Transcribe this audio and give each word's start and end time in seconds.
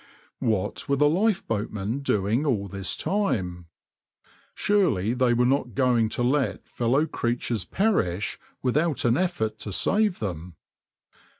\par 0.39 0.49
What 0.49 0.89
were 0.89 0.95
the 0.95 1.05
lifeboatmen 1.07 1.99
doing 2.01 2.43
all 2.43 2.67
this 2.67 2.95
time? 2.97 3.67
Surely 4.55 5.13
they 5.13 5.31
were 5.31 5.45
not 5.45 5.75
going 5.75 6.09
to 6.09 6.23
let 6.23 6.67
fellow 6.67 7.05
creatures 7.05 7.65
perish 7.65 8.39
without 8.63 9.05
an 9.05 9.15
effort 9.15 9.59
to 9.59 9.71
save 9.71 10.17
them? 10.17 10.55